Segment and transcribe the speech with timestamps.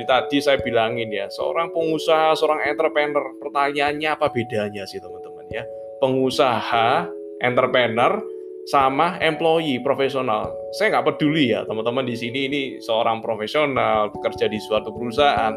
[0.00, 5.60] dari tadi saya bilangin ya, seorang pengusaha, seorang entrepreneur, pertanyaannya apa bedanya sih teman-teman ya?
[6.00, 7.04] Pengusaha,
[7.44, 8.16] entrepreneur,
[8.64, 10.48] sama employee profesional.
[10.72, 15.52] Saya nggak peduli ya teman-teman di sini ini seorang profesional bekerja di suatu perusahaan.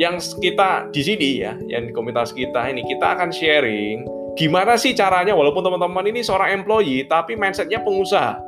[0.00, 4.08] Yang kita di sini ya, yang di komunitas kita ini kita akan sharing
[4.40, 8.40] gimana sih caranya walaupun teman-teman ini seorang employee tapi mindsetnya pengusaha,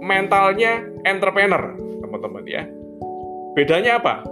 [0.00, 2.64] mentalnya entrepreneur teman-teman ya.
[3.58, 4.22] Bedanya apa?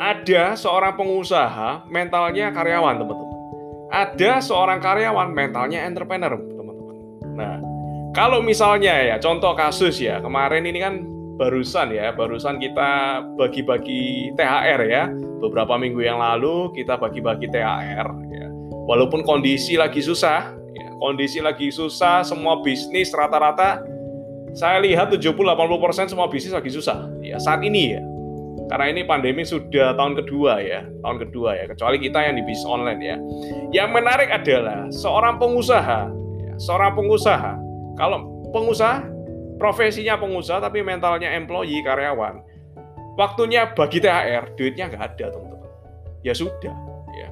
[0.00, 3.38] Ada seorang pengusaha, mentalnya karyawan, teman-teman.
[3.92, 6.96] Ada seorang karyawan, mentalnya entrepreneur, teman-teman.
[7.36, 7.60] Nah,
[8.16, 11.04] kalau misalnya ya, contoh kasus ya, kemarin ini kan
[11.36, 15.12] barusan ya, barusan kita bagi-bagi THR ya.
[15.44, 18.48] Beberapa minggu yang lalu kita bagi-bagi THR ya.
[18.88, 23.84] Walaupun kondisi lagi susah, ya, kondisi lagi susah, semua bisnis rata-rata
[24.52, 28.02] saya lihat 70-80% semua bisnis lagi susah ya saat ini ya
[28.72, 32.64] karena ini pandemi sudah tahun kedua ya, tahun kedua ya, kecuali kita yang di bisnis
[32.64, 33.16] online ya.
[33.68, 36.08] Yang menarik adalah seorang pengusaha,
[36.40, 37.52] ya, seorang pengusaha.
[38.00, 39.04] Kalau pengusaha,
[39.60, 42.40] profesinya pengusaha tapi mentalnya employee, karyawan.
[43.20, 45.68] Waktunya bagi THR, duitnya nggak ada teman-teman.
[46.24, 46.72] Ya sudah,
[47.12, 47.28] ya.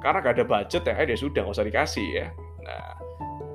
[0.00, 2.26] Karena nggak ada budget THR ya sudah nggak usah dikasih ya.
[2.64, 2.96] Nah,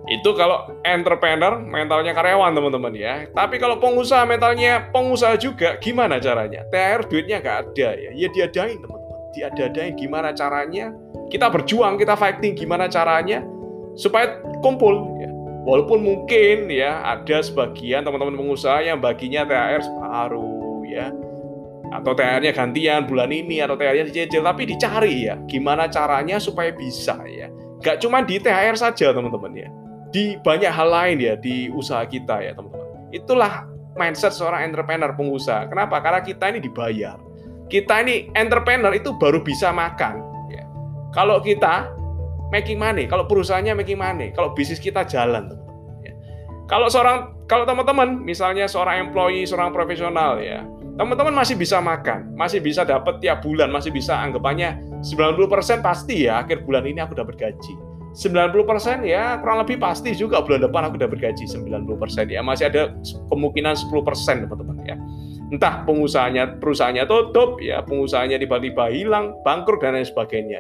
[0.07, 3.27] itu kalau entrepreneur mentalnya karyawan teman-teman ya.
[3.27, 6.63] Tapi kalau pengusaha mentalnya pengusaha juga gimana caranya?
[6.71, 8.11] THR duitnya nggak ada ya.
[8.15, 9.19] Ya diadain teman-teman.
[9.35, 10.95] Diadain gimana caranya?
[11.27, 13.43] Kita berjuang, kita fighting gimana caranya
[13.99, 15.29] supaya kumpul ya.
[15.67, 21.11] Walaupun mungkin ya ada sebagian teman-teman pengusaha yang baginya THR separuh ya.
[21.91, 27.19] Atau THR-nya gantian bulan ini atau THR-nya dicicil tapi dicari ya gimana caranya supaya bisa
[27.27, 27.51] ya.
[27.83, 29.67] Gak cuma di THR saja teman-teman ya
[30.11, 33.11] di banyak hal lain ya di usaha kita ya teman-teman.
[33.11, 35.67] Itulah mindset seorang entrepreneur pengusaha.
[35.67, 35.99] Kenapa?
[35.99, 37.17] Karena kita ini dibayar.
[37.67, 40.23] Kita ini entrepreneur itu baru bisa makan.
[40.47, 40.63] Ya.
[41.11, 41.91] Kalau kita
[42.53, 45.51] making money, kalau perusahaannya making money, kalau bisnis kita jalan.
[45.99, 46.15] Ya.
[46.71, 50.63] Kalau seorang, kalau teman-teman, misalnya seorang employee, seorang profesional ya,
[50.95, 56.41] teman-teman masih bisa makan, masih bisa dapat tiap bulan, masih bisa anggapannya 90% pasti ya
[56.41, 60.95] akhir bulan ini aku dapat gaji 90% ya kurang lebih pasti juga bulan depan aku
[60.97, 62.41] dapat gaji 90% ya.
[62.41, 62.93] Masih ada
[63.29, 64.97] kemungkinan 10% teman-teman ya.
[65.47, 70.59] Entah pengusahanya perusahaannya tutup ya pengusahanya tiba-tiba hilang bangkrut dan lain sebagainya.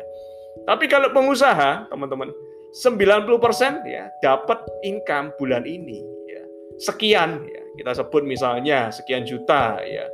[0.67, 2.31] Tapi kalau pengusaha teman-teman
[2.75, 6.43] 90% ya dapat income bulan ini ya.
[6.79, 7.61] Sekian ya.
[7.77, 10.05] Kita sebut misalnya sekian juta ya.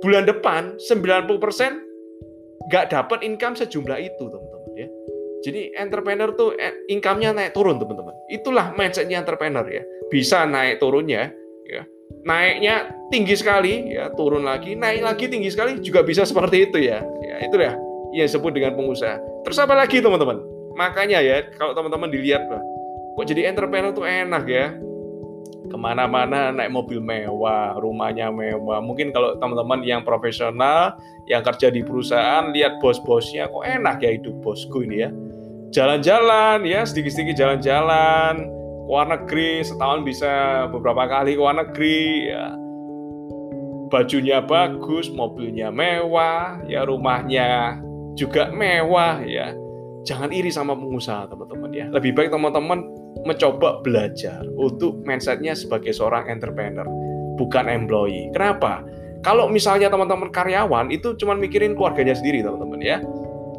[0.00, 4.59] Bulan depan 90% nggak dapat income sejumlah itu teman-teman
[5.40, 8.12] jadi entrepreneur tuh eh, income-nya naik turun teman-teman.
[8.28, 9.82] Itulah mindsetnya entrepreneur ya.
[10.12, 11.32] Bisa naik turunnya,
[11.64, 11.82] ya.
[12.20, 17.00] Naiknya tinggi sekali, ya turun lagi, naik lagi tinggi sekali juga bisa seperti itu ya.
[17.24, 17.72] Ya itu ya
[18.12, 19.16] yang disebut dengan pengusaha.
[19.48, 20.44] Terus apa lagi teman-teman?
[20.76, 22.60] Makanya ya kalau teman-teman dilihat lah,
[23.16, 24.76] kok jadi entrepreneur tuh enak ya.
[25.70, 28.82] Ke mana-mana naik mobil mewah, rumahnya mewah.
[28.82, 30.98] Mungkin kalau teman-teman yang profesional,
[31.30, 35.10] yang kerja di perusahaan, lihat bos-bosnya, kok enak ya hidup bosku ini ya
[35.70, 38.50] jalan-jalan ya sedikit-sedikit jalan-jalan.
[38.90, 42.50] Luar negeri setahun bisa beberapa kali luar negeri ya.
[43.90, 47.78] Bajunya bagus mobilnya mewah ya rumahnya
[48.18, 49.54] juga mewah ya.
[50.02, 51.86] Jangan iri sama pengusaha teman-teman ya.
[51.94, 52.82] Lebih baik teman-teman
[53.22, 56.86] mencoba belajar untuk mindsetnya sebagai seorang entrepreneur
[57.38, 58.30] bukan employee.
[58.34, 58.82] Kenapa?
[59.20, 62.98] Kalau misalnya teman-teman karyawan itu cuma mikirin keluarganya sendiri teman-teman ya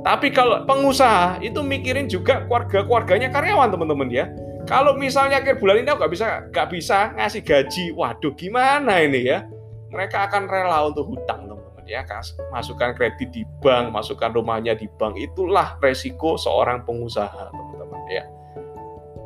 [0.02, 4.26] tapi kalau pengusaha itu mikirin juga keluarga-keluarganya karyawan teman-teman ya.
[4.66, 9.30] Kalau misalnya akhir bulan ini aku nggak bisa nggak bisa ngasih gaji, waduh gimana ini
[9.30, 9.46] ya?
[9.94, 12.02] Mereka akan rela untuk hutang teman-teman ya,
[12.50, 15.22] masukkan kredit di bank, masukkan rumahnya di bank.
[15.22, 18.24] Itulah resiko seorang pengusaha teman-teman ya.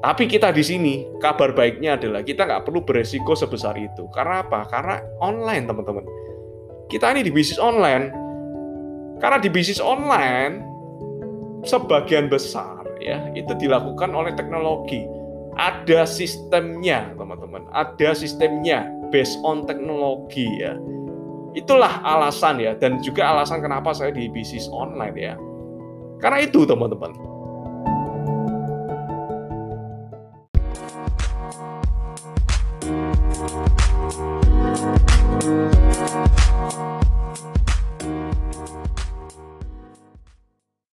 [0.03, 0.93] Tapi kita di sini
[1.23, 4.11] kabar baiknya adalah kita nggak perlu beresiko sebesar itu.
[4.11, 4.67] Karena apa?
[4.67, 6.03] Karena online teman-teman.
[6.91, 8.24] Kita ini di bisnis online
[9.19, 10.63] karena di bisnis online
[11.65, 15.03] sebagian besar ya itu dilakukan oleh teknologi.
[15.55, 17.63] Ada sistemnya, teman-teman.
[17.71, 20.75] Ada sistemnya based on teknologi ya.
[21.55, 25.39] Itulah alasan ya dan juga alasan kenapa saya di bisnis online ya.
[26.19, 27.34] Karena itu, teman-teman